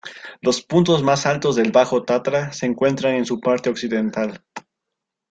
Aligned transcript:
Los 0.41 0.63
puntos 0.63 1.03
más 1.03 1.27
altos 1.27 1.55
del 1.55 1.71
Bajo 1.71 2.01
Tatra 2.03 2.51
se 2.53 2.65
encuentran 2.65 3.13
en 3.13 3.25
su 3.27 3.39
parte 3.39 3.69
occidental. 3.69 4.41